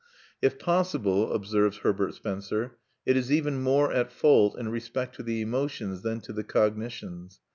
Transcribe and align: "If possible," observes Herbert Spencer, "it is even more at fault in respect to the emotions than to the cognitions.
"If 0.41 0.57
possible," 0.57 1.31
observes 1.31 1.77
Herbert 1.77 2.15
Spencer, 2.15 2.71
"it 3.05 3.15
is 3.15 3.31
even 3.31 3.61
more 3.61 3.93
at 3.93 4.11
fault 4.11 4.57
in 4.57 4.69
respect 4.69 5.13
to 5.17 5.21
the 5.21 5.41
emotions 5.41 6.01
than 6.01 6.21
to 6.21 6.33
the 6.33 6.43
cognitions. 6.43 7.39